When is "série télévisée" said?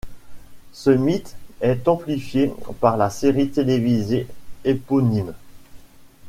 3.11-4.25